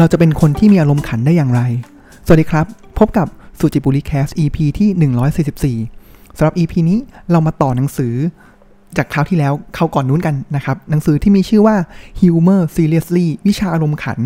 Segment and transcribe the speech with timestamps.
[0.00, 1.60] เราจะเป็นคนที่มีอารมณ์ขันได้อย่างไร
[2.26, 2.66] สวัสดีครับ
[2.98, 3.26] พบกับ
[3.58, 6.98] สุจิปุลิ Cast EP ที่ 144สำหรับ EP นี้
[7.30, 8.14] เรามาต่อหนังสือ
[8.96, 11.76] จากคราวที่แล้วคราวก่อนนู้นกันนะครับ หนังสือที่มีชื่อว่า
[12.20, 14.18] Humor Seriously วิชาอารมณ์ขัน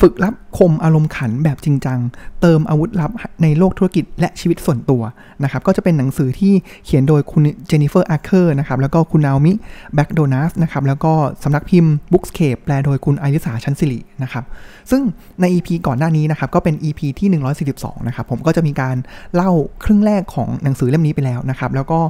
[0.00, 1.98] ฝึกลับคมอารมณ์ขันแบบจริงจัง
[2.40, 3.10] เติมอาวุธลับ
[3.42, 5.02] ในโลกธุรกิจและชีวิตส่วนตัว
[5.42, 6.52] นะครับ ก็จะเป็นหนังสือที่
[6.84, 9.52] เขียนโดยคุณเจนนิเฟอร์อาร์เคอร์นะครับ แล้วก็คุณนาโอมิ
[9.94, 14.44] แบ็กโดนัสนะครับ แล้วก็สำนักพิมพ์ Bookscape แปลโดยคุณไอริสาชันสิรินะครับ
[14.90, 15.02] ซึ่ง
[15.40, 17.28] ใน EP ก่อนหน้านี้นะครับ ก็เป็น EP ที่
[17.68, 18.96] 142 นะครับ ผมก็จะมีการ
[19.34, 19.50] เล่า
[19.84, 22.00] ครึ่งแรกของหนังสือเล่มนี้ไปแล้วนะครับ แล้วก็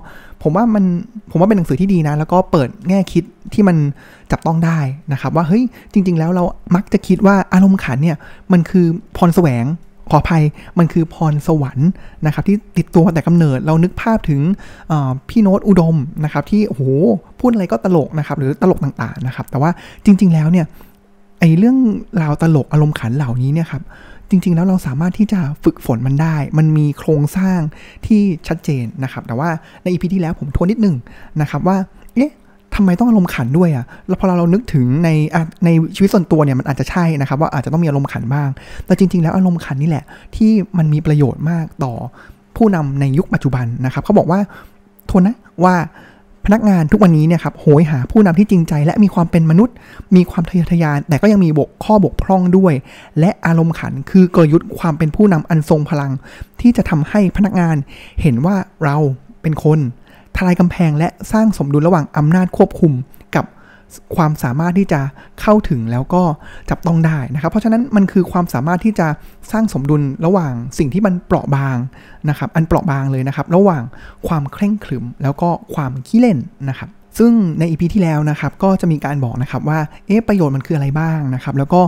[0.42, 0.84] ผมว่ามัน
[1.30, 3.24] ผมว่าเป็นหนังสือที่ดีนะ แล้วก็เปิดแง่คิด
[3.54, 3.76] ที่มัน
[4.30, 4.78] จับต้องได้
[5.12, 6.44] นะครับ ว่าเฮ้ยจริง ๆ แล้วเรา
[6.76, 8.16] มักจะคิดว่าอารมณ์ขันเนี่ย
[8.52, 9.64] มันคือพรแสวง
[10.10, 10.42] ขออภัย
[10.78, 11.90] มันคือพรสวรรค์
[12.26, 14.40] นะครับที่ติดตัวแต่กำเนิดเรานึกภาพถึง
[15.28, 16.82] พี่โน้ตอุดมนะครับที่โอ้โห
[17.40, 19.70] พูดอะไรก็ตลกนะครับหรือตลกต่างๆนะครับแต่ว่า
[20.04, 20.66] จริง ๆ แล้วเนี่ย
[21.40, 21.76] ไอ้เรื่อง
[22.22, 23.82] ราวตลกอารมณ์ขันเหล่านี้เนี่ยครับ
[24.32, 27.58] จริง ๆ แล้วเราสามารถที่จะฝึกฝนมันได้ มันมีโครงสร้าง
[28.06, 29.48] ที่ชัดเจนนะครับ แต่ว่า
[29.82, 30.96] ในอีพีที่แล้วผมทวนนิดนึง
[31.40, 31.76] นะครับว่า
[32.14, 32.32] เอ๊ะ
[32.74, 35.10] ทำไมต้องอารมณ์ขันด้วยอะ่ะแล้วพอเราเรานึกถึงใน
[35.64, 38.48] ในชีวิตส่วนตัวเนี่ยมันอาจจะใช่นะครับ ว่าอาจจะต้องมีอารมณ์ขันบ้าง
[38.86, 40.04] แต่จริง ๆ แล้วอารมณ์ขันนี่แหละ
[40.36, 41.92] ที่มันมีประโยชน์มากต่อ
[42.56, 44.40] ผู้นำในยุคปัจจุบันนะครับเขาบอกว่า
[45.10, 45.74] ทวนนะว่า
[46.46, 49.74] พนักงานทุกวันนี้เนี่ยครับโหยหาผู้นำที่จริงใจและมีความเป็นมนุษย์
[50.16, 52.74] มีความทะเยอทะยาน แต่ก็ยังมีบกข้อบกพร่องด้วย
[53.20, 56.12] และอารมณ์ขันคือกลยุทธ์ความเป็นผู้นำอันทรงพลัง
[56.60, 57.76] ที่จะทำให้พนักงาน
[58.22, 58.96] เห็นว่าเรา
[59.42, 59.78] เป็นคน
[60.36, 62.92] ทลายกำแพงและสร้างสมดุลระหว่างอำนาจควบคุม
[64.16, 65.00] ความสามารถที่จะ
[65.40, 66.22] เข้าถึงแล้วก็
[66.70, 69.08] จับต้องได้นะครับ เพราะฉะนั้นมันคือความสามารถที่จะ
[69.52, 71.76] สร้างสมดุลระหว่างสิ่งที่มันเปราะบาง
[72.28, 73.82] นะครับ อันเปราะบางเลยนะครับ ระหว่าง
[74.28, 81.80] ความเคร่งขรึมแล้วก็ความขี้เล่นนะครับซึ่งในอีพีที่แล้วนะครับก็จะมีการบอกนะครับว่าเอ๊ะประโยชน์มันคืออะไรบ้างนะครับแล้วก็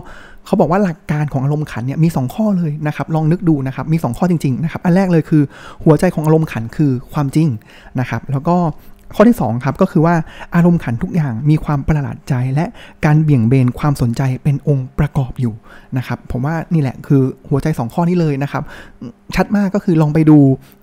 [0.46, 5.42] เขาบอกว่าหลักการของอารมณ์ขันเนี่ยมี 2 ข้อเลยนะครับลองนึกดูนะครับมี 2 ข้อจริงๆนะครับอันแรกเลยคือ
[5.84, 7.48] หัวใจของอารมณ์ขันคือความจริง
[8.00, 8.56] นะครับแล้วก็
[9.14, 10.14] ข้อที่2ครับก็คือว่า
[10.54, 12.64] อารมณ์ขันทุกอย่างมีความประหลาดใจและ
[13.04, 15.54] การเบี่ยงเบนความสนใจเป็นองค์ประกอบอยู่
[15.96, 18.62] นะครับผมว่านี่แหละคือหัวใจ 2 ข้อนี้เลยนะครับ
[19.34, 20.38] ชัดมากก็คือลองไปดู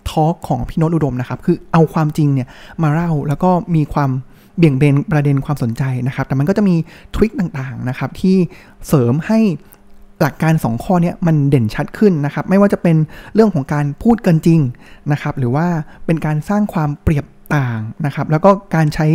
[0.09, 2.47] ทอล์กของพี่โนตอุดมนะครับ คือเอาความจริงเนี่ย
[2.83, 4.11] มาเล่าแล้วก็มีความ
[4.57, 6.75] เบี่ยงเบนประเด็นความสนใจนะครับ แต่มันก็จะมี
[7.15, 8.35] ทริคต่างๆนะครับที่
[8.87, 9.39] เสริมให้
[10.21, 12.97] หลักการ 2 ข้อนี้มันเด่นชัดขึ้นนะครับ ไม่ว่าจะเป็น
[13.33, 14.59] เรื่องของการพูดเกินจริง
[15.11, 15.67] นะครับ หรือว่า
[16.05, 17.25] เป็นการสร้างความเปรียบ
[17.55, 19.07] ต่างนะครับ แล้วก็การใช้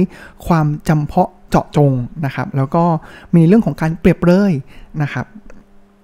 [0.47, 1.93] ความจำเพาะเจาะจง
[2.25, 2.85] นะครับ แล้วก็
[3.37, 4.53] มีเรื่องของการเปรียบเลย
[5.03, 5.27] นะครับ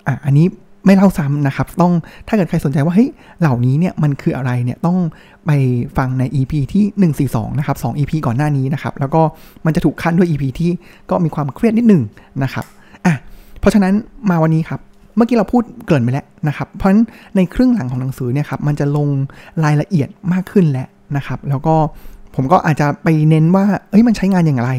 [0.07, 0.47] อะอันนี้
[0.87, 1.93] ไม่เล่าซ้ำนะครับ ต้อง
[2.29, 3.09] ถ้าเกิดใครสนใจว่าเฮ้ย
[3.41, 4.99] เหล่านี้เนี่ยมันคืออะไรเนี่ยต้อง
[5.47, 5.51] ไป
[5.97, 9.23] ฟังใน EP ที่ 142 นะครับ 2 EP ก่อนหน้านี้นะครับ แล้วก็
[9.65, 10.71] มันจะถูกขั้นด้วย EP ที่
[11.11, 12.03] ก็มีความเครียดนิดหนึ่ง
[12.43, 12.65] นะครับ
[13.07, 13.15] อะ
[13.61, 13.95] เพราะฉะนั้น
[14.31, 14.81] มาวันนี้ครับ
[15.17, 17.03] เมื่อกี้เราพูดเกินไปแล้วนะครับ เพราะฉะนั้น
[17.37, 19.09] ในครึ่งหลังของหนังสือเนี่ยครับมันจะลง
[19.65, 21.75] รายละเอียดมากขึ้นแล้วนะครับ แล้วก็
[22.35, 24.71] ผมก็อาจจะไปเน้นว่า เอ้ยมันใช้งานอย่างไร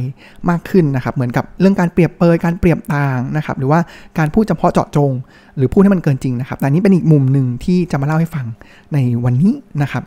[0.50, 3.80] มากขึ้นนะครับ เหมือนกับเรื่องการเปรียบเปยการเปรียบต่างนะครับ หรือว่า
[4.18, 5.12] การพูดเฉพาะเจาะจง
[5.58, 8.46] หรือพูดให้มันเกินจริงนะครับ แต่นี้เป็นอีกมุมหนึ่งที่จะมาเล่าให้ฟัง
[8.94, 10.04] ในวันนี้นะครับ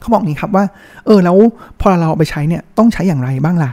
[0.00, 0.64] เขาบอกนี้ครับว่า
[1.06, 1.36] เออแล้ว
[1.80, 3.70] พอเราเอาไปใช้เนี่ยต้องใช้อย่างไรบ้างล่ะ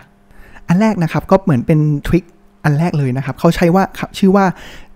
[0.67, 2.23] อันแรกนะครับก็เหมือนเป็นทริค
[2.63, 3.83] อันแรกเลยนะครับ เขาใช้ว่า
[4.17, 4.45] ชื่อว่า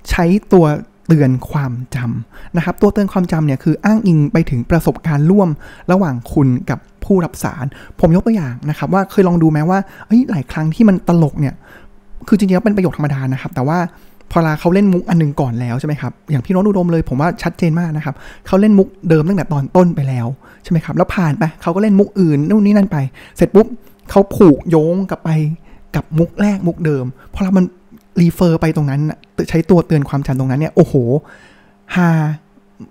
[0.09, 0.66] ใช้ตัว
[1.07, 5.50] เตือนความจำนะครับ ตัวเตือนความจำเนี่ยคืออ้างอิงไปถึงประสบการณ์ร่วม
[5.91, 7.66] ระหว่างคุณกับผู้รับสาร
[8.00, 11.53] ผมยกตัวอย่างนะครับว่าเคยลองดูไหมว่าเฮ้ยหลายครั้งที่มันตลกเนี่ย
[12.28, 13.78] คือจริงๆเป็นประโยคธรรมดานะครับ แต่ว่า
[14.31, 18.16] พอลาเขาเล่นมุกอันนึงก่อนแล้วใช่ไหมครับ อย่างพี่น้องอุดมเลยผมว่าชัดเจนมากนะครับ
[18.47, 20.28] เขาเล่นมุกเดิมตั้งแต่ตอนต้นไปแล้ว
[20.63, 22.97] ใช่ไหมครับ แล้วผ่านไปเขาก็เล่นมุกอื่นนู่นนี่นั่นไป
[23.38, 23.68] เสร็จปุ๊บ
[24.09, 25.29] เขาผูกโยงกลับไป
[25.95, 27.66] กับมุกแรกมุกเดิม พอเรามัน
[28.22, 29.01] รีเฟอร์ไปตรงนั้น
[29.50, 30.94] ใช้ตัวเตือนความจำตรงนั้นเนี่ย โอ้โห
[31.95, 32.09] ฮา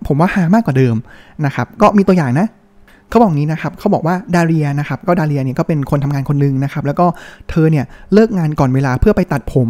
[0.07, 0.97] ผมว่าฮามากกว่าเดิม
[1.47, 2.47] นะครับ ก็มีตัวอย่างนะ
[3.11, 7.07] เขาบอกนี้นะครับเขาบอกว่าดาเรียนะครับก็ดาเรียเนี่ยก็เป็นคนทำงานคนหนึ่งนะครับแล้วก็
[7.51, 9.69] เธอเนี่ยเลิกงานก่อนเวลาเพื่อไปตัดผม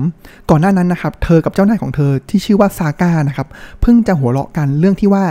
[0.50, 3.48] ก่อนหน้านั้นนะครับเธอกับเจ้านายของเธอที่ชื่อว่าซาก้านะครับ
[3.82, 5.24] เพิ่งจะหัวเราะกันเรื่องที่ว่า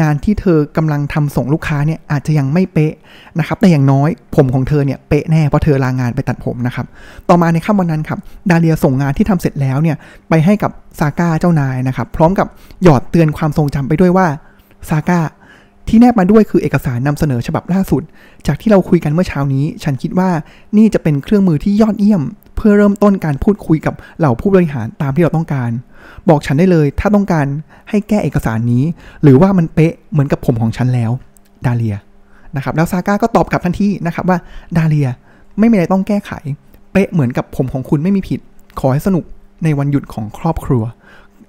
[0.00, 2.92] งานที่เธอกำลังทำส่งลูกค้าเนี่ยอาจจะยังไม่เป๊ะ
[3.38, 6.86] นะครับแต่อย่างน้อยผมของเธอเนี่ยเป๊ะแน่เพราะเธอลางานไปตัดผมนะครับ
[7.28, 8.18] ต่อมาในค่ำวันนั้นครับ
[8.50, 9.96] ดาเรียส่งงานที่ทำเสร็จแล้วเนี่ย
[10.28, 12.46] ไปให้กับซาก้าเจ้านายนะครับพร้อมกับ
[12.82, 14.26] หยอดเตือนความทรงจำไปด้วยว่า
[14.88, 15.20] ซาก้า
[15.88, 18.02] ที่แนบมาด้วยคือเอกสารนำเสนอฉบับล่าสุด
[18.46, 20.30] จากที่เราคุยกันเมื่อเช้านี้ ฉันคิดว่า
[20.76, 22.22] นี่จะเป็นเครื่องมือที่ยอดเยี่ยม
[22.56, 25.70] เพื่อเริ่มต้นการพูดคุยกับเหล่าผู้บริหารตามที่เราต้องการ
[26.28, 27.46] บอกฉันได้เลยถ้าต้องการ
[27.90, 28.84] ให้แก้เอกสารนี้
[29.22, 31.10] หรือว่ามันเป๊ะเหมือนกับผมของฉันแล้ว
[31.66, 31.96] ดาเลีย
[32.56, 34.38] นะครับแล้วซาก้าก็ตอบกลับทันทีนะครับว่า
[34.76, 35.08] ดาเลีย
[35.58, 36.30] ไม่มีอะไรต้องแก้ไข
[36.92, 38.40] เป๊ะเหมือนกับผมของคุณไม่มีผิด
[38.80, 39.24] ขอให้สนุก
[39.64, 40.82] ในวันหยุดของครอบครัว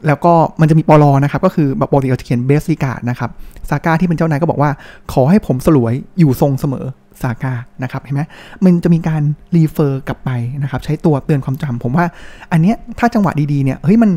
[0.08, 3.30] แล้วก็มันจะมีป.ล.นะครับ ก็คือแบบปกติเราจะเขียน Best Regards นะครับ
[3.70, 4.72] ซาก้าที่เป็นเจ้านายก็บอกว่า
[5.14, 6.86] ขอให้ผมสลวยอยู่ทรงเสมอ
[7.22, 7.54] ซาก้า
[7.84, 8.22] นะครับเห็นไหม
[8.64, 9.22] มันจะมีการ
[9.56, 10.30] refer กลับไป
[10.64, 12.06] นะครับ ใช้ตัวเตือนความจำผมว่า
[12.52, 14.12] อันเนี้ยถ้าจังหวะดีๆเนี่ยเฮ้ยมัน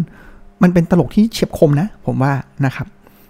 [0.63, 2.33] มันเป็นตลกที่เฉียบคมนะ ผมว่า
[2.67, 2.87] นะครับ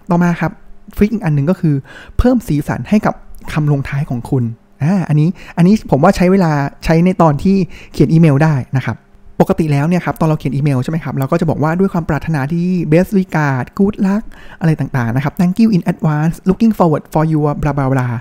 [0.09, 0.51] ต่อมาครับ
[0.95, 1.75] ฟริกอีกอันหนึ่งก็คือ
[2.17, 3.13] เพิ่มสีสันให้กับ
[3.53, 4.43] คำลงท้ายของคุณ
[4.83, 6.51] อ่าอันนี้อันนี้ผมว่าใช้เวลา
[6.85, 7.55] ใช้ในตอนที่
[7.93, 8.97] เขียนอีเมลได้นะครับ
[9.41, 14.23] ปกติแล้วเนี่ยครับตอนเราเขียนอีเมลใช่ไหมครับเราก็จะบอกว่าด้วยความปรารถนาที่ best regard good luck
[14.59, 18.13] อะไรต่างๆนะครับ thank you in advance looking forward for your blah blah blah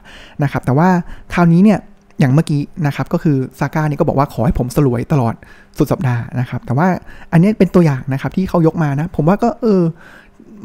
[0.42, 0.88] นะครับแต่ว่า
[1.34, 1.78] คราวนี้เนี่ย
[2.18, 5.34] อย่างเมื่อกี้นะครับก็คือซาก้านี่ก็บอกว่าขอให้ผมสลวยตลอด
[5.78, 6.88] สุดสัปดาห์นะครับแต่ว่า
[7.32, 9.82] อันนี้เป็นตัวอย่างนะครับที่เขายกมานะ ผมว่าก็เออ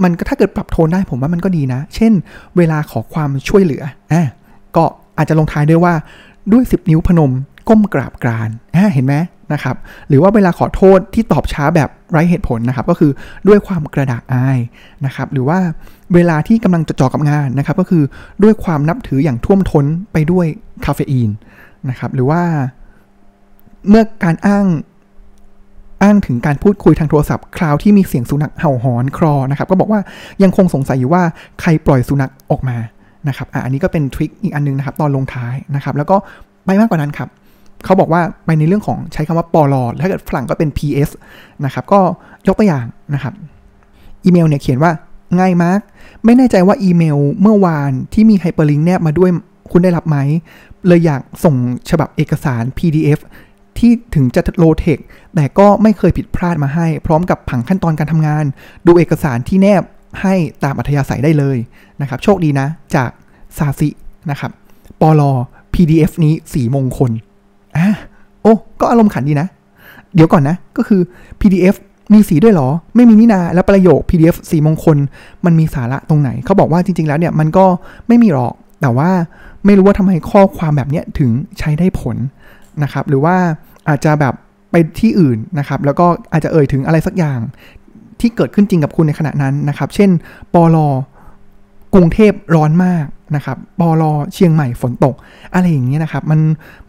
[0.03, 2.13] มันก็ถ้าเกิดปรับโทนได้ผมว่ามันก็ดีนะ เช่น
[2.57, 4.25] เวลาขอความช่วยเหลืออะ
[4.75, 4.83] ก็
[5.17, 5.93] อาจจะลงท้ายด้วยว่า
[6.51, 7.31] ด้วย 10 นิ้วพนม
[7.67, 8.49] ก้มกราบกราน
[8.93, 9.15] เห็นไหม
[9.53, 9.75] นะครับ
[10.09, 13.11] หรือว่าเวลาขอโทษที่ตอบช้าแบบไร้เหตุผลนะครับก็คือ
[13.47, 14.59] ด้วยความกระดากอาย
[15.05, 15.59] นะครับหรือว่า
[16.13, 18.03] เวลาที่กำลังจดจ่อกับงานนะครับก็คือ
[18.43, 20.45] ด้วยความนับถืออย่างท่วมท้นไปด้วย
[20.85, 21.29] คาเฟอีน
[21.89, 22.41] นะครับหรือว่า
[23.89, 24.65] เมื่อการอ้าง
[26.03, 30.01] อ้างถึงการพูดคุยทางโทรศัพท์ คราวที่มีเสียงสุนัขเห่าหอนครอนะครับก็บอกว่า
[30.43, 31.23] ยังคงสงสัยอยู่ว่า
[31.61, 32.77] ใครปล่อยสุนัขออกมา
[33.27, 36.15] นะครับอะอันนี้ก็เป็นทริคอีกอันนึงนะครับตอนลงท้ายนะครับแล้วก็
[36.65, 37.29] ไปมากกว่านั้นครับ
[37.85, 41.09] เขาบอกว่าไปในเรื่องของใช้คำว่าปลอถ้าเกิดฝรั่งก็เป็น PS
[41.65, 41.99] นะครับ ก็
[42.47, 43.33] ยกตัวอย่างนะครับ
[44.23, 44.91] อีเมลเนี่ยเขียนว่า
[45.39, 45.79] ง่ายมาก
[46.25, 49.29] ไม่แน่ใจว่าอีเมลเมื่อวานที่มี hyperlink แนบมาด้วย
[49.71, 50.17] คุณได้รับไหม
[50.87, 51.55] เลยอยากส่ง
[51.89, 53.19] ฉบับเอกสาร PDF
[53.77, 54.99] ที่ถึงจะ low-tech
[55.35, 58.45] แต่ก็ไม่เคยผิดพลาดมาให้ พร้อมกับผังขั้นตอนการทำงาน
[58.85, 59.83] ดูเอกสารที่แนบ
[60.21, 60.33] ให้
[60.63, 61.57] ตามอัธยาศัยได้เลย
[62.01, 63.09] นะครับ โชคดีนะ จาก
[63.57, 63.89] ซาซิ
[64.29, 64.51] นะครับ
[65.01, 65.31] ป.ล.
[65.73, 67.11] PDF นี้สีมงคล
[67.75, 67.87] อะ
[68.41, 69.47] โอ้ ก็อารมณ์ขันดีนะ
[70.15, 71.01] เดี๋ยวก่อนนะ ก็คือ
[71.41, 71.75] PDF
[72.13, 74.97] มีสีด้วยเหรอ ไม่มีนี่นา แล้วประโยค PDF สีมงคล
[75.45, 77.65] มันมีสาระตรงไหน เขาบอกว่าจริง ๆ แล้วเนี่ย มันก็
[78.07, 79.09] ไม่มีหรอก แต่ว่า
[79.65, 81.29] ไม่รู้ว่าทำไมข้อความแบบนี้ถึง
[81.59, 82.17] ใช้ได้ผล
[82.83, 83.35] นะครับ หรือว่า
[83.89, 84.33] อาจจะแบบ
[84.71, 87.39] ไปที่อื่นนะครับ แล้วก็อาจจะเอ่ยถึงอะไรสักอย่าง
[88.19, 90.09] ที่เกิดขึ้นจริงกับคุณในขณะนั้นนะครับ เช่น
[90.53, 90.87] ปลอ
[91.95, 93.05] กรุงเทพร้อนมาก
[93.35, 95.15] นะครับปอลอเชียงใหม่ฝนตก
[95.53, 96.39] อะไรอย่างเงี้ยนะครับ มัน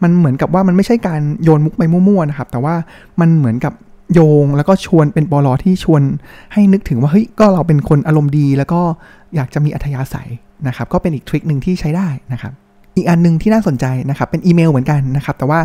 [0.02, 2.74] มันเหมือนกับว่ามันไม่ใช่การโยนมุกไปมั่วๆนะครับ แต่ว่า
[3.20, 3.72] มันเหมือนกับ
[4.14, 6.02] โยงแล้วก็ชวนเป็นปอลอที่ชวน
[6.52, 8.80] ให้นึกถึงว่าเฮ้ยก็เราเป็นคนอารมณ์ดี แล้วก็
[9.36, 10.28] อยากจะมีอัธยาศัย
[10.68, 12.52] นะครับ ก็เป็นอีกทริคหนึ่งที่ใช้ได้นะครับ
[12.96, 15.60] อีกอันหนึ่งที่น่าสนใจนะครับ เป็นอีเมลเหมือนกันนะครับ แต่ว่า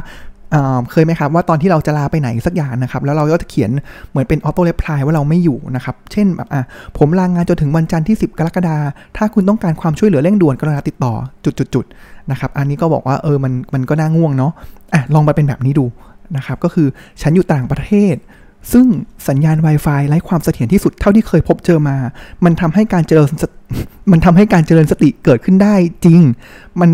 [0.91, 3.71] เคยไหมครับว่าตอนที่เราจะลาไปไหนสักอย่างนะครับแล้วเราก็จะเขียน
[4.09, 6.63] เหมือนเป็นออโต้เลพลายว่าเราไม่อยู่นะครับเช่นแบบอะ
[6.97, 8.77] ผมลางงานจนถึงวันจันทร์ที่ 10 กรกฎา
[9.17, 11.13] ถ้าคุณต้องการความช่วยเหลือเร่งด่วนกรุณาติดต่อ
[11.45, 14.51] จุดๆๆนะครับอันนี้ก็บอกว่าเออมันมันก็น่าง่วงเนาะ
[14.93, 15.85] อะลองไปเป็นแบบนี้ดู
[16.37, 16.87] นะครับก็คือ
[17.21, 18.15] ฉันอยู่ต่างประเทศ
[18.73, 18.85] ซึ่ง
[19.27, 21.97] สัญญาณ Wi-Fi ไร้ความเสถียรที่สุดเท่าที่เคยพบเจอมา
[22.45, 23.29] มันทำให้การเจริญ
[24.11, 25.75] มันทำให้การเจริญสติเกิดขึ้นได้
[26.05, 26.21] จริง
[26.81, 26.89] มัน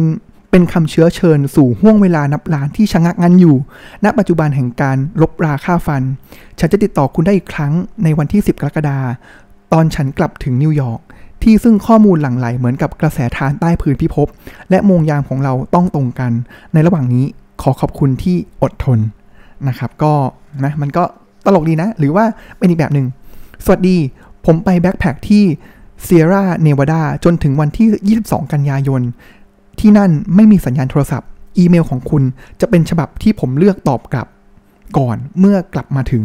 [0.52, 3.56] เป็นคำเชื้อเชิญสู่ห่วงเวลานับล้านที่ชะงักงันอยู่
[4.04, 6.04] ณ ปัจจุบันแห่งการลบราค่าฟัน
[6.60, 7.74] ฉันจะติดต่อคุณได้อีกครั้ง
[8.04, 9.06] ในวันที่ 10 กรกฎาคม
[9.74, 11.02] ตอนฉันกลับถึงนิวยอร์ก
[11.44, 14.28] ที่ซึ่งข้อมูลหลั่งไหลเหมือนกับกระแสทานใต้พื้นพิภพ
[14.70, 16.32] และโมงยามของเราต้องตรงกัน
[16.74, 17.26] ในระหว่างนี้
[17.62, 19.00] ขอขอบคุณที่อดทน
[19.68, 20.14] นะครับ ก็
[20.64, 21.04] นะมันก็
[21.46, 22.26] ตลกดีนะ หรือว่า
[22.58, 23.08] เป็นอีกแบบหนึ่ง
[23.66, 23.98] สวัสดี
[24.46, 25.44] ผมไปแบ็คแพคที่
[26.04, 29.02] เซียร่าเนวาดาจนถึงวันที่ 22 กันยายน
[29.80, 32.24] ที่นั่นไม่มีสัญญาณโทรศัพท์ อีเมลของคุณ
[32.62, 34.28] จะเป็นฉบับที่ผมเลือกตอบกลับ
[34.98, 36.24] ก่อนเมื่อกลับมาถึง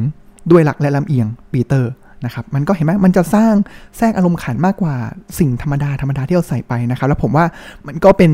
[0.51, 1.91] ด้วยหลักและลำเอียงปีเตอร์
[2.25, 3.55] นะครับมันก็เห็นไหมมันจะสร้าง
[3.97, 4.95] แทรกอารมณ์ขันมากกว่า
[5.39, 7.45] สิ่งธรรมดาธรรมดาที่เราใส่ไปนะครับ แล้วผมว่า
[7.87, 8.31] มันก็เป็น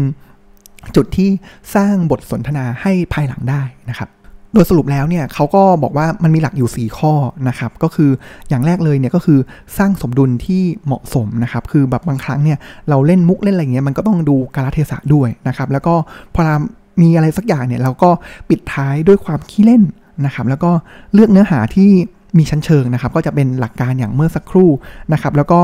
[0.97, 1.31] จุดที่
[1.75, 4.09] สร้างบทสนทนาให้ภายหลังได้นะครับ
[4.55, 7.13] โดยสรุปแล้วเนี่ยเขาก็บอกว่ามันมีหลักอยู่ 4 ข้อ
[7.49, 8.11] นะครับ ก็คือ
[8.49, 9.39] อย่างแรกเลยเนี่ยก็คือ
[9.79, 15.95] สร้างสมดุลที่เหมาะสมนะครับ คือแบบบางครั้งเนี่ยเราเล่นมุกเล่นอะไรเงี้ยมันก็ต้องดูกาลเทศะด้วยนะครับ แล้วก็
[16.35, 16.55] พอรา
[17.03, 18.11] มีอะไรสักอย่างเนี่ยเราก็
[18.49, 19.83] ปิดท้ายด้วยความขี้เล่น
[20.27, 20.71] นะครับ แล้วก็
[21.15, 21.91] เลือกเนื้อหาที่
[22.39, 24.71] มีชั้นเชิงนะครับ ก็จะเป็นหลักการอย่างเมื่อสักครู่
[25.13, 25.61] นะครับ แล้วก็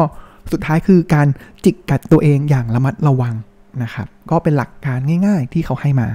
[0.53, 1.27] สุดท้ายคือการ
[1.65, 3.35] จิกกัดตัวเองอย่างระมัดระวัง
[3.83, 6.09] นะครับ ก็เป็นหลักการง่าย ๆ ที่เขาให้มา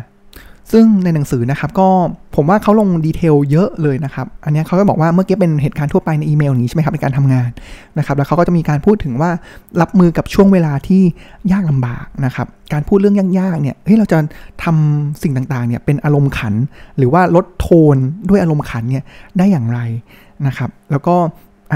[0.73, 1.87] ซึ่งในหนังสือนะครับก็
[2.35, 7.49] ผมว่าเขาลงดีเทลเยอะเลยนะครับ อันนี้เขาก็บอกว่าเมื่อกี้เป็นเหตุการณ์ทั่วไปในอีเมลนี้ใช่ไหมครับในการทำงาน
[7.97, 9.31] นะครับ แล้วเขาก็จะมีการพูดถึงว่า
[9.81, 11.01] รับมือกับช่วงเวลาที่
[11.51, 14.17] ยากลำบากนะครับ การพูดเรื่องยากๆเนี่ยเฮ้ยเราจะ
[14.63, 16.53] ทำสิ่งต่างๆเนี่ยเป็นอารมณ์ขัน
[16.97, 17.97] หรือว่าลดโทน
[18.29, 19.03] ด้วยอารมณ์ขันเนี่ย
[19.37, 19.79] ได้อย่างไร
[20.47, 21.15] นะครับ แล้วก็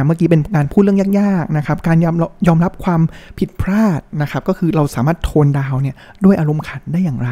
[0.05, 2.15] เมื่อกี้เป็นการพูดเรื่องยากๆนะครับ การยอม
[2.47, 3.01] ยอมรับความ
[3.39, 5.95] ผิดพลาดนะครับ ก็คือเราสามารถโทนดาวเนี่ย
[6.25, 7.29] ด้วยอารมณ์ขันได้อย่างไร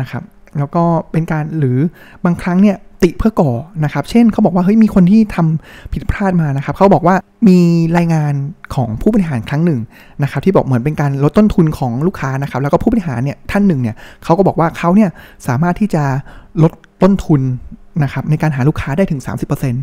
[0.00, 0.22] นะครับ
[0.58, 1.78] แล้วก็เป็นการหรือ
[2.24, 3.52] บางครั้งเนี่ยติเพื่อก่อ
[3.84, 7.16] นะครับ เช่นเขาบอกว่าเฮ้ยมีคนที่ทำผิดพลาดมานะครับเขาบอกว่า
[7.48, 7.58] มี
[7.96, 8.32] รายงาน
[8.74, 9.80] ของผู้บริหารครั้งหนึ่ง
[10.22, 15.10] นะครับที่บอกเหมือนเป็นการลดต้นทุนของลูกค้านะครับแล้วก็ผู้บริหารเนี่ยท่านหนึ่งเนี่ยเขาก็บอกว่าเขาเนี่ย
[15.46, 16.04] สามารถที่จะ
[16.62, 17.40] ลดต้นทุน
[18.02, 19.74] นะครับในการหาลูกค้าได้ถึง 30%น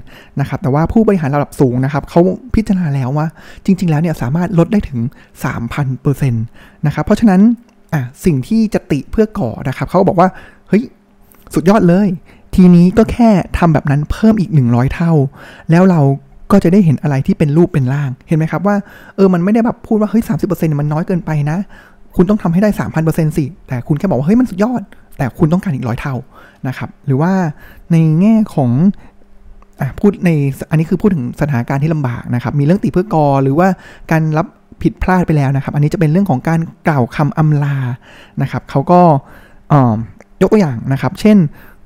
[0.44, 2.22] ะครับแต่ว่าผู้บริหารระดับสูงนะครับเขา
[2.56, 3.28] พิจารณาแล้วว่า
[3.66, 5.00] จริง ๆ แล้วเนี่ยสามารถลดได้ถึง
[5.44, 7.42] 3,000%นะครับเพราะฉะนั้น
[7.94, 10.30] อะสิ่งที่จะติเพื่อก่อนะครับเขาบอกว่า
[10.70, 10.84] เฮ้ย
[11.54, 12.08] สุดยอดเลย
[12.56, 15.12] ทีนี้ก็แค่ทำแบบนั้นเพิ่มอีก 100 เท่า
[15.72, 16.02] แล้วเรา
[16.52, 18.76] ก็จะได้เห็นอะไรที่เป็นรูปเป็นร่าง เห็นไหมครับว่า
[19.16, 21.58] เออมันไม่ได้แบบพูดว่าเฮ้ยสามสิบเปอร์เซ็นต์มันน้อยเกินไปนะ
[22.16, 24.82] คุณต้องทำให้ได้สามพันเปอร์เซ็นต์สิ แต่คุณแค่บอกว่าเฮ้ยมันสุดยอด
[25.18, 26.16] แต่คุณต้องการอีกร้อยเท่า
[26.68, 27.32] นะครับ หรือว่า
[27.92, 28.72] ในแง่ของ
[29.82, 30.30] อะพูดใน
[30.70, 33.68] อันนี้คือพูดถึงสถานการณ์ที่ลำบากนะครับ มีเรื่องติเพื่อกอหรือว่า
[34.12, 34.48] การรับ
[34.82, 37.78] ผิดพลาดไปแล้วนะครับ อันนี้จะเป็นเรื่องของการกล่าวคำอำลา
[38.42, 39.02] นะครับเขาก็
[40.42, 41.38] ยกตัวอย่างนะครับ เช่น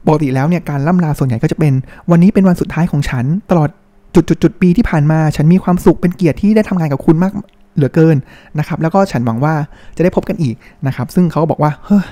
[0.05, 1.73] ปกติแล้วเนี่ยการล่ำลาส่วนใหญ่ก็จะเป็น
[2.11, 3.69] วันนี้เป็นวันสุดท้ายของฉัน ตลอด
[4.15, 7.33] จุดจุดจุดปีที่ผ่านมา ฉันมีความสุขเป็นเกียรติที่ได้ทำงานกับคุณมาก
[7.75, 8.15] เหลือเกิน
[8.59, 9.53] นะครับ แล้วก็ฉันหวังว่า
[9.97, 10.55] จะได้พบกันอีก
[10.87, 12.05] นะครับ ซึ่งเขาก็บอกว่าเฮ้ย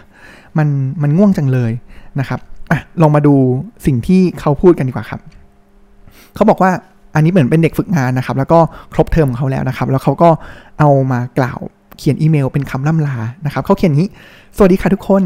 [0.58, 0.68] มัน
[1.02, 1.72] มันง่วงจังเลย
[2.20, 2.40] นะครับ
[2.72, 3.36] อะลองมาดู
[3.86, 5.20] สิ่งที่เขาพูดกันดีกว่าครับ
[6.36, 6.72] เขาบอกว่า
[7.16, 8.60] อันนี้เหมือนเป็นเด็กฝึกงานนะครับ แล้วก็
[8.94, 10.30] ครบเทอมของเขาแล้วนะครับ แล้วเขาก็
[10.80, 11.60] เอามากล่าว
[11.98, 14.08] เขียนอีเมลเป็นคำล่ำลานะครับเขาเขียนนี้
[14.56, 15.24] สวัสดีค่ะทุกคน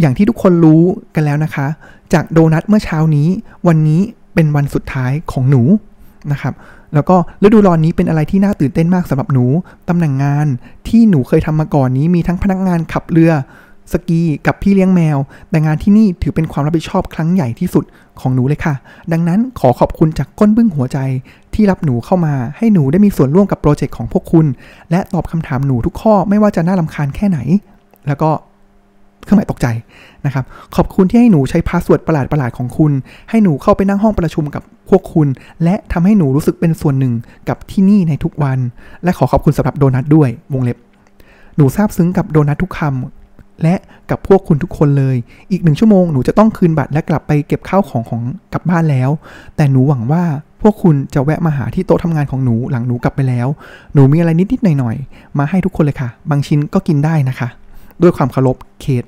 [0.00, 0.82] อย่างที่ทุกคนรู้
[1.14, 1.66] กันแล้วนะคะ
[2.12, 3.28] จากโดนัทเมื่อเช้านี้
[3.68, 4.00] วันนี้
[4.34, 5.62] เป็นวันสุดท้ายของหนู
[6.32, 6.54] นะครับ
[6.94, 9.44] แล้วก็ฤดูร้อนนี้เป็นอะไรที่น่าตื่นเต้นมากสำหรับหนู
[9.88, 10.46] ตำแหน่งงาน
[10.88, 13.32] ที่หนูเคยทำมาก่อนนี้มีทั้งพนักงานขับเรือ
[13.92, 15.18] สกีกับพี่เลี้ยงแมว
[15.50, 17.84] แต่งานที่นี่ถือเป็นความรับผิดชอบครั้งใหญ่ที่สุด
[18.20, 18.74] ของหนูเลยค่ะ
[19.12, 20.98] ดังนั้นขอขอบคุณจากก้นบึ้งหัวใจ
[21.54, 24.46] ที่รับหนูเข้ามาให้หนูได้มีส่วนร่วมกับ project ของพวกคุณ
[24.90, 27.38] และตอบคำถามหนูทุกข้อไม่ว่าจะน่ารำคาญแค่ไหน
[28.08, 28.30] แล้วก็
[29.24, 29.66] เครื่องหมายตกใจ
[30.26, 30.44] นะครับ
[30.76, 32.92] ขอบคุณที่ให้หนูใช้ password ประหลาดประหลาดของคุณ
[33.30, 35.28] ให้หนูเข้าไปนั่งห้องประชุมกับพวกคุณ
[35.64, 37.12] และทำให้หนูรู้สึกเป็นส่วนหนึ่ง
[37.48, 38.58] กับที่นี่ในทุกวัน
[39.04, 40.78] และขอขอบคุณสำหรับโดนัทด้วยวงเล็บ
[41.56, 43.17] หนูซาบซึ้งกับโดนัททุกคำ
[43.62, 43.74] และ
[44.10, 45.16] กับพวกคุณทุกคนเลย
[45.50, 48.20] อีกหนึ่งชั่วโมงหนูจะต้องคืนบัตรและกลับไปเก็บข้าวของของ
[48.52, 49.10] กลับบ้านแล้ว
[49.56, 50.22] แต่หนูหวังว่า
[50.62, 53.48] พวกคุณจะแวะมาหาที่โต๊ะทำงานของหนูหลังหนูกลับไปแล้ว
[53.94, 57.48] หนูมีอะไรนิดๆหน่อยๆ มาให้ทุกคนเลยค่ะ บางชิ้นก็กินได้นะคะ
[58.02, 59.04] ด้วยความเคารพเคท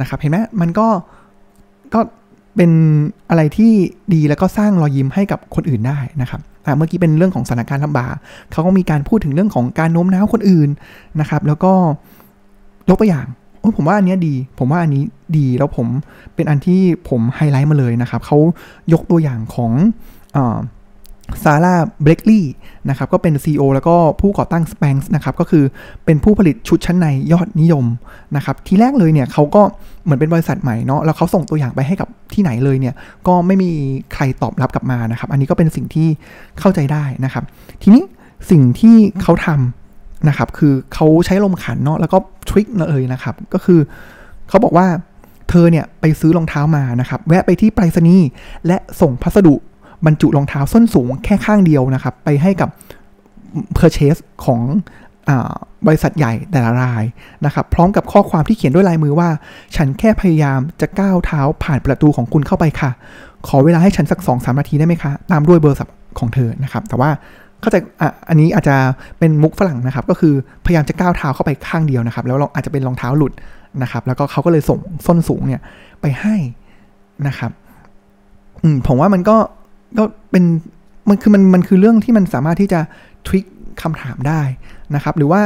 [0.00, 0.86] นะครับ เห็นไหมมันก็
[1.94, 2.00] ก็
[2.56, 2.70] เป็น
[3.30, 3.72] อะไรที่
[4.14, 6.40] ดีแล้วก็สร้างรอยยิ้มให้กับคนอื่นได้นะครับ
[6.76, 8.14] เมื่อกี้เป็นเรื่องของสถานการณ์ลำบาก
[8.52, 10.68] เขาก็มีการพูดถึงเรื่องของการโน้มน้าวคนอื่น
[11.20, 11.72] นะครับ แล้วก็
[12.88, 13.26] ยกตัวอย่าง
[13.62, 15.04] โอ้ผมว่าอันนี้ดี ผมว่าอันนี้
[15.38, 15.86] ดีแล้วผม
[16.34, 18.38] เป็นอันที่ผมไฮไลท์มาเลยนะครับเขา
[18.92, 19.72] ยกตัวอย่างของ
[21.42, 22.46] ซาร่าเบรกลี่
[22.88, 25.64] นะครับก็เป็น CEO แล้วก็ผู้ก่อตั้ง Spanx นะครับก็คือ
[26.04, 27.84] เป็นผู้ผลิตชุดชั้นในยอดนิยม
[28.36, 29.62] นะครับทีแรกเลยเนี่ยเขาก็
[30.04, 32.94] เหมือนเป็นบริษัทใหม่เนาะแล้วเขาส่งตัวอย่างไปให้กับที่ไหนเลยเนี่ย
[33.26, 33.70] ก็ไม่มี
[34.14, 36.08] ใครตอบรับกลับมานะครับอันนี้ก็เป็นสิ่งที่
[36.60, 37.44] เข้าใจได้นะครับ
[37.82, 38.02] ทีนี้
[38.50, 39.81] สิ่งที่เขาทำ
[40.28, 43.80] นะครับ คือเขาใช้ลมขันเนาะแล้วก็ทริคเลยนะครับ ก็คือ
[44.48, 44.86] เขาบอกว่า
[45.50, 48.28] เธอเนี่ยไปซื้อรองเท้ามานะครับ แวะไปที่ไปรษณีย์
[48.66, 49.54] และส่งพัสดุ
[50.06, 52.68] บรรจุรองเท้าส้นสูงแค่ข้างเดียวนะครับ ไปให้กับ
[53.78, 54.60] Purchase ของ
[55.86, 57.04] บริษัทใหญ่แต่ละราย
[57.46, 59.28] นะครับ พร้อมกับข้อความที่เขียนด้วยลายมือว่า
[59.76, 62.90] ฉันแค่พยายามจะก้าวเท้าผ่านประตูของคุณเข้าไปค่ะ
[63.48, 65.78] ขอเวลาให้ฉันสักสองสามนาทีได้ไหมคะ ตามด้วยเบอร์
[66.18, 67.10] ของเธอนะครับ แต่ว่า
[67.62, 68.76] เข้าใจอะอันนี้อาจจะ
[69.18, 70.34] เป็นมุกฝรั่งนะครับ ก็คือ
[70.66, 73.32] พยายามจะก้าวเท้าเข้าไปข้างเดียวนะครับ แล้วอาจจะเป็นรองเท้าหลุด
[73.82, 75.60] นะครับ แล้วก็เขาก็เลยส่งส้นสูงเนี่ย
[76.00, 76.34] ไปให้
[77.26, 77.50] นะครับ
[78.62, 79.36] อืมผมว่ามันก็
[79.98, 80.44] ก็เป็น
[81.08, 82.80] มันคือมันมันคือเรื่องที่มันสามารถที่จะ
[83.26, 83.44] ทริค
[83.82, 84.40] คำถามได้
[84.94, 85.42] นะครับ หรือว่า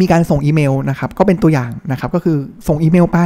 [0.00, 2.36] มีการส่งอีเมลนะครับ ก็เป็นตัวอย่างนะครับ ก็คือ
[2.68, 3.18] ส่งอีเมลไป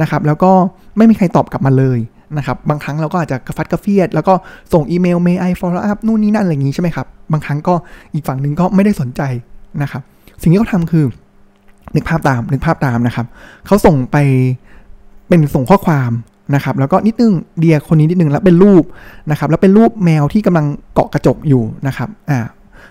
[0.00, 0.52] นะครับ แล้วก็
[0.96, 1.98] ไม่มีใครตอบกลับมาเลย
[2.38, 4.34] นะครับ บางครั้งเราก็อาจจะกระฟัดกระเฟียด แล้วก็
[4.72, 7.74] ส่งอีเมล may I follow up นู่นนี่นั่นอะไรอย่างนี้ใช่ไหมครับ บางครั้งก็
[8.14, 9.22] อีกฝั่งหนึ่งก็ไม่ได้สนใจ
[9.82, 10.02] นะครับ
[10.42, 11.04] สิ่งที่เขาทาคือ
[11.94, 13.26] นึกภาพตามนึกภาพตามนะครับ
[13.66, 14.16] เขาส่งไป
[15.28, 16.10] เป็นส่งข้อความ
[16.54, 18.84] นะครับ แล้วก็นิดนึงเดียคนนี้นิดนึงแล้วเป็นรูป
[19.30, 22.38] นะครับ แล้วเป็นรูปแมวที่กำลังเกาะกระจกอยู่นะครับอ่า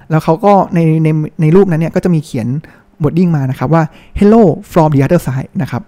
[0.09, 1.07] แล้วเขาก็ในใน
[1.41, 2.47] ในรูปนั้นเนี่ยก็จะมีเขียน
[3.03, 3.83] บทดิ้งมานะครับว่า
[4.19, 4.41] hello
[4.71, 5.81] from the other side นะครับ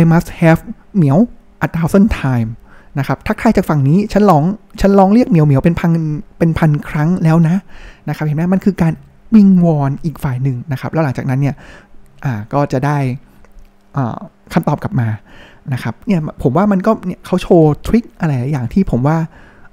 [0.00, 0.60] I must have
[0.96, 1.18] เหมียว
[1.66, 2.50] a thousand time
[2.98, 4.42] นะครับทักทายจากฝั่งนี้ฉันลอง
[4.80, 5.90] ฉันลองเรียกเหมียวเหมียวเป็นพัน
[6.38, 7.56] เป็นพันครั้งแล้วนะ
[8.08, 8.92] นะครับเห็นไหมมันคือการ
[9.34, 11.54] วิงวอนอีกฝ่ายหนึ่งนะครับ แล้วหลังจากนั้นเนี่ย
[12.24, 12.96] อ่าก็จะได้
[14.52, 15.08] คำตอบกลับมา
[15.72, 19.16] นะครับเนี่ยผมว่ามันก็เนี่ยเขาโชว์ทริคอะไรอย่างที่ผมว่า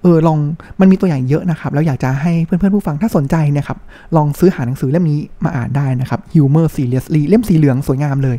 [0.02, 0.38] เออลอง
[0.80, 3.78] มันมีตัวอย่างเยอะนะครับแล้วอยากจะให้เพื่อนๆผู้ฟังถ้าสนใจนะครับ
[4.16, 8.38] ลองซื้อหาหนังสือเล่มนี้มาอ่านได้นะครับ Humor Seriously เล่มสีเหลืองสวยงามเลย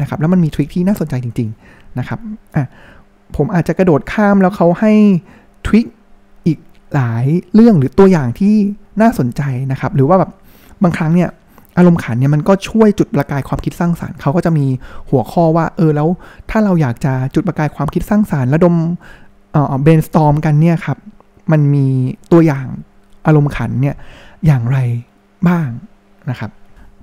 [0.00, 2.18] นะครับแล้วมันมีทริคที่น่าสนใจจริงๆนะครับ
[2.56, 2.66] อะ
[3.36, 4.92] ผมอาจจะกระโดดข้ามแล้วเขาให้
[5.66, 5.86] ทริค
[6.46, 6.58] อีก
[6.94, 7.24] หลาย
[7.54, 8.54] เรื่องหรือตัวอย่างที่
[9.00, 10.30] น่าสนใจนะครับ หรือว่าแบบ
[10.82, 11.30] บางครั้งเนี่ย
[11.78, 14.66] อารมณ์ขันเนี่ยมันก็ช่วยจุดประกายความคิดสร้างสารรค์เขาก็จะมี
[15.10, 16.08] หัวข้อว่าเออแล้ว
[16.50, 18.74] ถ้าเราอยากจะจุดประกายความคิดสร้างสารรค์ระดม
[19.52, 20.98] เอ่อเบนสตอมกันเนี่ยครับ
[21.52, 21.86] มันมี
[22.32, 22.66] ตัวอย่าง
[23.26, 23.96] อารมณ์ขันเนี่ย
[24.46, 24.78] อย่างไร
[25.48, 25.68] บ้าง
[26.30, 26.50] นะครับ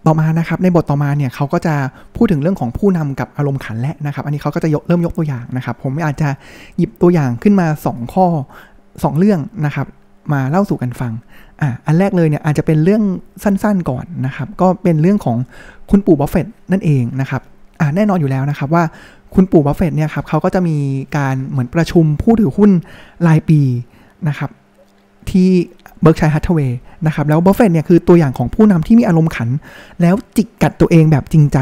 [0.05, 1.75] ต่อมานะครับในบทต่อมาเนี่ยเขาก็จะ
[2.15, 6.29] พูดถึงเรื่องของผู้นำกับอารมณ์ขันและนะครับ อันนี้เขาก็จะยกเริ่มยกตัวอย่างนะครับ ผมอาจจะ
[6.77, 8.25] หยิบตัวอย่างขึ้นมา 2 ข้อ
[8.73, 9.87] 2 เรื่องนะครับ
[10.33, 11.13] มาเล่าสู่กันฟัง
[11.61, 13.03] อะ อันแรกเลยเนี่ยอาจจะเป็นเรื่อง
[13.43, 15.37] สั้นๆก่อนนะครับ ก็เป็นเรื่องของ
[15.89, 17.41] คุณปู่บัฟเฟตนั่นเองนะครับ
[17.79, 18.83] อะแน่นอนอยู่แล้วนะครับว่า
[19.35, 20.77] คุณปู่บัฟเฟตเนี่ยครับเขาก็จะมี
[21.17, 22.71] การเหมือนประชุมผู้ถือหุ้น
[23.27, 23.61] รายปี
[24.27, 24.49] นะครับ
[25.29, 25.49] ที่
[26.01, 29.49] Berkshire Hathaway นะครับแล้วบัฟเฟต์เนี่ยคือตัวอย่างของผู้นำที่มีอารมณ์ขัน
[30.01, 31.59] แล้วจิกกัดตัวเองแบบจริงใจ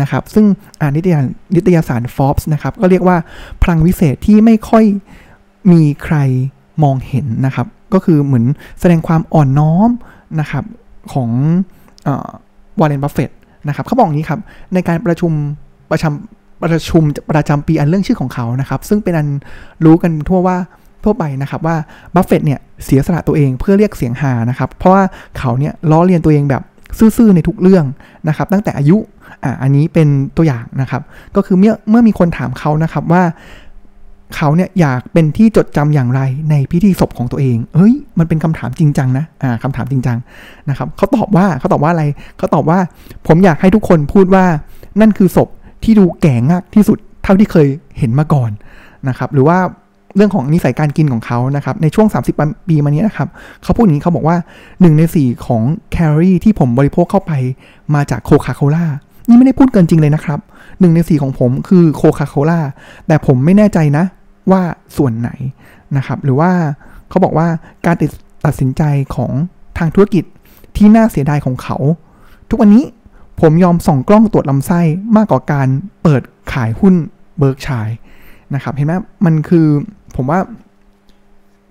[0.00, 0.46] นะครับ ซึ่ง
[0.80, 1.26] อ่านนิตยสาร
[1.56, 3.16] นิตยสาร Forbes นะครับ ก็เรียกว่า
[3.62, 4.84] พลังวิเศษที่ไม่ค่อย
[5.72, 6.16] มีใคร
[6.82, 8.44] มองเห็นนะครับ ก็คือเหมือน
[8.80, 9.90] แสดงความอ่อนน้อม
[10.40, 10.64] นะครับ
[11.12, 11.30] ของ
[12.78, 13.30] วอร์เรนบัฟเฟต
[13.68, 14.40] นะครับเขาบอกอย่างนี้ครับ
[14.74, 15.32] ในการประชุม
[15.90, 16.08] ประชา
[16.62, 19.28] ประชุมประจำปีอันเลื่องชื่อของเขานะครับ ซึ่งเป็นอัน
[19.84, 20.56] รู้กันทั่วว่า
[21.06, 21.76] ทั่วไปนะครับว่า
[22.14, 25.02] บัฟเฟตเนี่ยเสียสละตัวเองเพื่อเรียกเสียงฮานะครับ เพราะว่า
[25.38, 26.62] เขาเนี่ยล้อเลียนตัวเองแบบ
[26.98, 27.84] ซื่อๆในทุกเรื่อง
[28.28, 28.96] นะครับตั้งแต่อายุ
[29.44, 31.02] อ่าอันนี้เป็นตัวอย่างนะครับ
[31.36, 33.22] ก็คือเมื่อเมื่อมีคนถามเขานะครับว่า
[34.36, 36.20] เขาเนี่ยอยากเป็นที่จดจำอย่างไร
[36.50, 40.18] ในพิธีศพของตัวเอง เฮ้ย มันเป็นคำถามจริงจังนะ อ่าคำถามจริงจัง
[40.68, 42.04] นะครับเขาตอบว่าเขาตอบว่าอะไร
[42.38, 42.78] เขาตอบว่า
[43.26, 44.44] ผมอยากให้ทุกคนพูดว่า
[45.00, 45.48] นั่นคือศพ
[45.84, 48.50] ที่ดูแก่งักที่สุดเท่าที่เคยเห็นมาก่อน
[49.08, 49.58] นะครับ หรือว่า
[50.16, 53.28] เรื่องของนิสัยการกินของเขานะครับ ในช่วง 30 ปีมานี้นะครับ
[53.62, 57.32] เขาพูดอย่างนี้เขาบอกว่า 1 ใน 4 ของแคลอรี่ที่ผมบริโภคเข้าไป
[57.94, 58.86] มาจากโคคาโคล่า
[59.28, 62.60] นี่ไม่ได้พูดเกินจริงเลยนะครับ1ใน 4 ของผมคือโคคาโคล่า
[63.06, 64.04] แต่ผมไม่แน่ใจนะ
[64.50, 64.62] ว่า
[64.96, 65.30] ส่วนไหน
[65.96, 66.50] นะครับ หรือว่า
[67.08, 67.48] เขาบอกว่า
[67.86, 67.96] การ
[68.46, 68.82] ตัดสินใจ
[69.14, 69.32] ของ
[69.78, 70.24] ทางธุรกิจ
[70.76, 71.76] ที่น่าเสียดายของเขา
[72.48, 72.84] ทุกวันนี้
[73.40, 74.80] ผมยอมส่องกล้องตรวจลำไส้
[75.16, 75.68] มากกว่าการ
[76.02, 76.94] เปิดขายหุ้น
[77.38, 77.88] เบิร์กชัย
[78.54, 78.92] นะครับ เห็นไหม
[79.24, 79.66] มันคือ
[80.16, 80.38] ผมว่า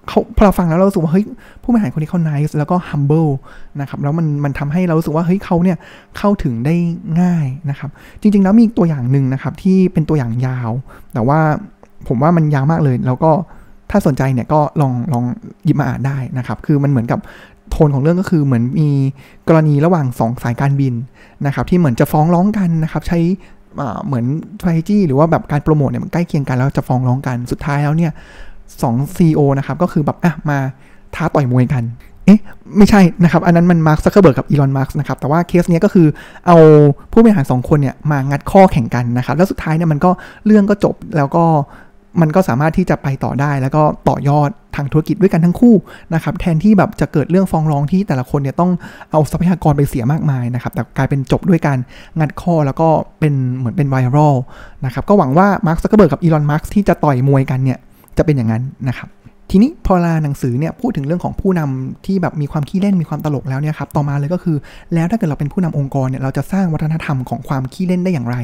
[0.07, 1.25] เขาพอเราฟังแล้วเราสึกว่าเฮ้ย
[1.63, 3.31] ผู้บริหารคนนี้เขา nice แล้วก็ humble
[3.81, 5.77] นะครับแล้วมันมันทำให้เราสึกว่าเฮ้ยเขาเนี่ย
[6.17, 6.75] เข้าถึงได้
[7.21, 7.89] ง่ายนะครับ
[8.21, 10.71] จริง ๆ แล้วมีตัวอย่างหนึ่งนะครับที่เป็นตัวอย่างยาว
[11.13, 11.39] แต่ว่า
[12.07, 13.31] ผมว่ามันยาวมากเลย แล้วก็
[13.91, 15.23] ถ้าสนใจเนี่ยก็ลองลอง
[15.65, 17.19] หยิบมาอ่านได้นะครับ คือมันเหมือนกับ
[17.71, 18.89] โทนของเรื่องก็คือเหมือนมี
[19.47, 20.93] กรณีระหว่าง 2 สายการบิน
[21.45, 23.19] นะครับที่เหมือนจะฟ้องร้องกันนะครับใช้
[24.05, 24.25] เหมือน
[24.59, 28.11] สตรจี้หรือว่าแบบการโปรโมทเนี่ยมันใกล้เคียงกันแล้วจะฟ้องร้องกันสุดท้ายแล้วเนี่ย
[28.81, 30.57] สองซีโอนะครับก็คือแบบอะมา
[31.15, 31.83] ท้าต่อยมวยกัน
[32.25, 32.39] เอ๊ะ
[32.77, 36.07] ไม่ใช่นะครับ อันนั้นมันมาร์คซักเคอร์เบิร์กกับอีลอนมัสก์นะครับ แต่ว่าเคสเนี้ยก็คือ
[36.47, 36.57] เอา
[37.11, 40.11] ผู้บริหารสองคนเนี่ยมางัดข้อแข่งกันนะครับ แล้วสุดท้ายเนี่ยมันก็
[40.45, 41.43] เรื่องก็จบแล้วก็
[42.21, 45.75] มันก็สามารถที่จะไปต่อได้ แล้วก็ต่อยอดทางธุรกิจด้วยกันทั้งคู่
[46.13, 48.71] นะครับแทนที่แบบจะเกิดเรื่องฟ้องร้องที่แต่ละคนเนี่ยต้อง
[49.11, 51.77] เอาทรัพยากรไปเสียมากมายนะครับแต่กลายเป็นจบด้วยการ
[52.19, 52.87] งัดข้อแล้วก็
[53.19, 54.35] เป็นเหมือนเป็นไวรัล
[54.85, 57.79] นะครับก็หวังว่ามาร์คซักเคอร์เบิร์กกับอีลอนมัสก์ที่จะต่อยมวยกันเนี่ย
[58.17, 59.09] จะเป็นอย่างนั้นนะครับ
[59.51, 64.57] ทีนี้พอลาหนังสือเนี่ยพูดถึงเรื่องของผู้นำที่แบบมีความขี้เล่นมีความตลกแล้วเนี่ยครับต่อมาเลยก็คือ
[64.93, 68.37] แล้วถ้าเกิดเราเป็นผู้นำองค์กรเนี่ยเราจะสร้างวัฒนธรรมของความขี้เล่นได้อย่างไร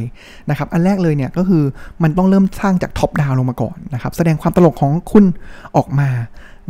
[0.50, 1.64] นะครับอันแรกเลยเนี่ยก็คือ
[2.04, 5.26] มันต้องเริ่มสร้างจากท็อปดาวลงมาก่อนนะครับแสดงความตลกของคุณ
[5.76, 6.10] ออกมา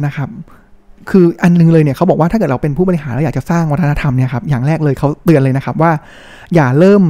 [0.06, 0.30] นะครับ
[1.10, 5.92] คืออันนึงเลยเนี่ยเขาบอกว่าถ้าเกิดเราเป็นผู้บริหารแล้วอยากจะสร้างวัฒนธรรมเนี่ยครับอย่างแรกเลยเขาเตือนเลยนะครับว่า
[6.56, 7.02] อย่าเริ่ม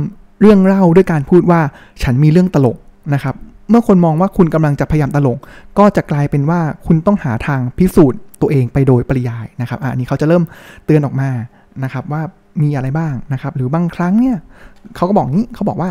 [0.42, 1.60] เรื่องเล่าด้วยการพูดว่า
[2.04, 2.78] ฉันมีเรื่องตลก
[3.14, 3.36] นะครับ
[3.72, 5.40] เมื่อคนมองว่าคุณกำลังจะพยายามตลก
[5.80, 10.44] ก็จะกลายเป็นว่าคุณต้องหาทางพิสูจน์ตัวเองไปโดยปริยายนะครับอันนี้เขาจะเริ่ม
[10.86, 11.30] เตือนออกมา
[11.84, 12.22] นะครับว่า
[12.62, 14.38] มีอะไรบ้างนะครับ หรือบางครั้งเนี่ย
[14.96, 15.90] เขาก็บอกนี้เขาบอกว่า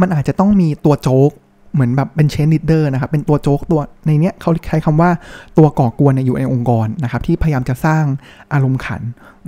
[0.00, 1.30] มันอาจจะต้องมีตัวโจ๊ก
[1.74, 5.10] เหมือนแบบเป็นเชนลิดเดอร์นะครับเป็นตัวโจ๊กตัวในเนี้ยเขาใช้คำว่า
[5.58, 8.04] ตัวก่อกวนอยู่ในองค์กรนะครับที่พยายามจะสร้าง
[8.52, 9.02] อารมณ์ขัน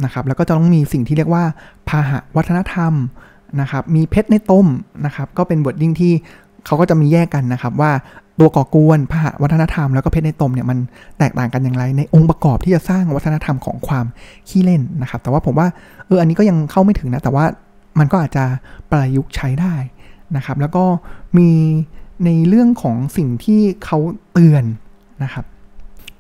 [0.05, 1.45] นะครับแล้วก็จะต้องมีสิ่งที่เรียกว่า
[1.89, 2.93] พาหะวัฒนธรรม
[3.61, 4.67] นะครับมีเพชรในต้ม
[5.07, 6.13] นะครับก็เป็นบทดิ้งที่
[6.67, 7.93] เขาก็จะมีแยกกันนะครับว่า
[8.39, 10.79] ตัวก่อกวนพระวัฒนธรรมแล้วก็เพชรในตมเนี่ยมัน
[11.19, 14.07] แตกต่างกันอย่างไร ในองค์ประกอบที่จะสร้างวัฒนธรรมของความ
[14.49, 15.69] ขี้เล่นนะครับ แต่ว่าผมว่า
[16.07, 17.45] เอออันนี้ก็ยังเข้าไม่ถึงนะ แต่ว่า
[17.99, 18.45] มันก็อาจจะ
[18.91, 19.75] ประยุกต์ใช้ได้
[20.37, 20.85] นะครับ แล้วก็
[21.39, 21.51] มี
[22.25, 23.99] ในเรื่องของสิ่งที่เขา
[24.33, 24.65] เตือน
[25.23, 25.45] นะครับ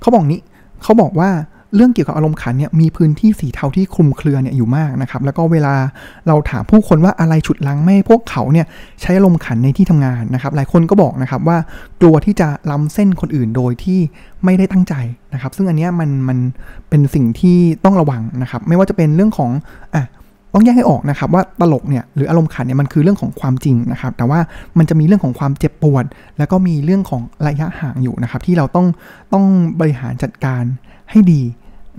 [0.00, 0.40] เขาบอกนี้
[0.82, 1.30] เขาบอกว่า
[1.76, 5.74] เรื่องเกี่ยวกับอารมณ์ขันเนี่ยมีพื้นที่สีเทาที่คลุมเครือเนี่ยอยู่มากนะครับแล้วก็เวลา
[6.26, 8.66] เราถามผู้คนว่าอะไรฉุดลังไม่พวกเขาเนี่ย
[9.00, 11.58] ใช้อารมณ์ขันในที่ทำงานนะครับหลายคนก็บอกนะครับว่า
[12.00, 14.00] กลัวที่จะล้ำเส้นคนอื่นโดยที่
[14.44, 14.94] ไม่ได้ตั้งใจ
[15.34, 16.38] นะครับ ซึ่งอันเนี้ยมันมัน
[16.88, 19.50] เป็นสิ่งที่ต้องระวังนะครับ ไม่ว่าจะเป็นเรื่องของ
[19.94, 20.04] อะ
[20.54, 24.40] ต้องแยกให้ออกนะครับว่าตลกเนี่ยหรืออารมณ์ขันเนี่ยมันคือเรื่องของความจริงนะครับแต่ว่า
[24.78, 26.04] มันจะมีเรื่องของความเจ็บปวด
[26.38, 28.86] แล้วก็มีเรื่องของระยะห่างอยู่นะครับที่เราต้อง
[29.32, 29.44] ต้อง
[29.80, 30.64] บริหารจัดการ
[31.10, 31.42] ให้ดี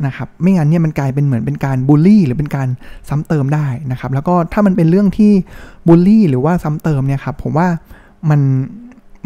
[0.05, 2.67] นะครับไม่งั้นเนี่ยมันกลายเป็นเหมือนเป็นการบูลลี่หรือเป็นการ
[3.09, 5.31] ซ้ำเติมได้นะครับ แล้วก็ถ้ามันเป็นเรื่องที่
[5.87, 7.67] บูลลี่หรือว่าซ้ำเติมเนี่ยครับผมว่า
[8.29, 8.41] มัน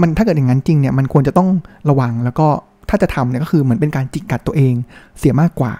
[0.01, 1.49] มันถ้าเกิดอย่างนั้นจริงเนี่ยมันควรจะต้อง
[1.89, 2.47] ระวังแล้วก็
[2.89, 4.73] ถ้าจะทำเนี่ยก็คือเหมือนเป็นการจิกกัดตัวเอง
[5.19, 5.73] เสียมากกว่า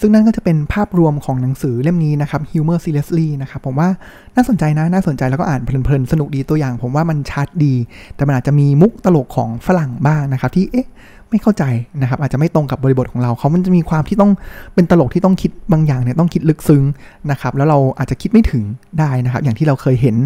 [0.00, 3.88] ซึ่งนั่นก็จะเป็นภาพรวมของหนังสือเล่มนี้นะครับ Humor Seriously นะครับผมว่า
[4.36, 7.74] น่าสนใจนะน่าสนใจแล้วก็อ่านเพลินๆสนุกดีตัวอย่าง ผมว่ามันชัดดี
[8.16, 10.88] แต่มันอาจจะมีมุกตลกของฝรั่งบ้างนะครับ ที่เอ๊ะ
[11.34, 11.64] ไม่เข้าใจ
[12.00, 14.32] นะครับ อาจจะไม่ตรงกับบริบทของเราเขามันจะมีความที่ต้อง
[14.74, 16.82] เป็นตลกที่ต้องคิดบางอย่างเนี่ยต้องคิดลึกซึ้ง
[17.30, 18.64] นะครับ แล้วเราอาจจะคิดไม่ถึง
[18.98, 20.16] ได้นะครับ อย่างที่เราเคยเห็น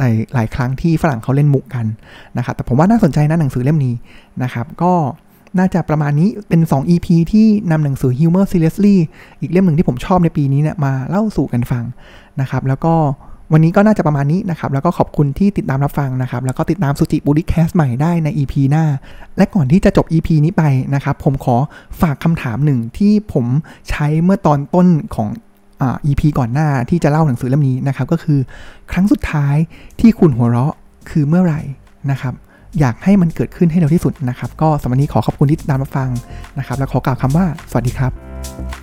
[0.00, 1.86] ในหลายครั้งที่ฝรั่งเขาเล่นมุกกัน
[2.36, 3.94] นะครับ แต่ผมว่าน่าสนใจนะหนังสือเล่มนี้
[4.42, 4.92] นะครับ ก็
[5.58, 8.96] น่าจะประมาณนี้เป็น 2 EP ที่นำหนังสือ Humor Seriously
[9.40, 11.84] อีกเล่มหนึ่งที่ผมชอบในปีนี้เนี่ยมาเล่าสู่กันฟัง
[12.40, 12.94] นะครับ แล้วก็
[13.52, 18.84] วันนี้ก็น่าจะประมาณนี้นะครับ แล้วก็ขอบคุณที่ติดตามรับฟังนะครับ แล้วก็ติดตามสุจิบุริแคสใหม่ได้ใน EP หน้า
[19.36, 20.62] และก่อนที่จะจบ EP นี้ไป
[20.94, 21.56] นะครับ ผมขอ
[22.00, 23.46] ฝากคำถามหนึ่งที่ผม
[23.90, 25.28] ใช้เมื่อตอนต้นของ
[25.82, 28.38] อ่า EP ก่อนหน้าที่จะเล่าหนังสือเล่มนี้นะครับ ก็คือ
[28.92, 29.56] ครั้งสุดท้าย
[30.00, 30.74] ที่คุณหัวเราะ
[31.10, 31.60] คือเมื่อไหร่
[32.10, 32.34] นะครับ
[32.80, 36.10] อยากให้มันเกิดขึ้นให้เร็วที่สุดนะครับ ก็สำหรับวันนี้ขอขอบคุณที่ติดตามรับฟัง
[36.58, 38.81] นะครับ และขอกล่าวคำว่าสวัสดีครับ